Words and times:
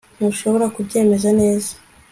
ntushobora 0.17 0.65
kubyemeza 0.75 1.29
neza 1.39 1.71